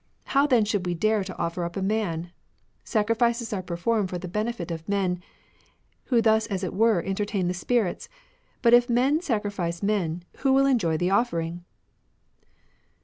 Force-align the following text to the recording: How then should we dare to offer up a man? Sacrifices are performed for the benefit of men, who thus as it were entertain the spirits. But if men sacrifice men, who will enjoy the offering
How 0.23 0.47
then 0.47 0.65
should 0.65 0.87
we 0.87 0.95
dare 0.95 1.23
to 1.23 1.37
offer 1.37 1.63
up 1.63 1.77
a 1.77 1.81
man? 1.83 2.31
Sacrifices 2.83 3.53
are 3.53 3.61
performed 3.61 4.09
for 4.09 4.17
the 4.17 4.27
benefit 4.27 4.71
of 4.71 4.89
men, 4.89 5.21
who 6.05 6.23
thus 6.23 6.47
as 6.47 6.63
it 6.63 6.73
were 6.73 7.03
entertain 7.05 7.47
the 7.47 7.53
spirits. 7.53 8.09
But 8.63 8.73
if 8.73 8.89
men 8.89 9.21
sacrifice 9.21 9.83
men, 9.83 10.23
who 10.37 10.53
will 10.53 10.65
enjoy 10.65 10.97
the 10.97 11.11
offering 11.11 11.65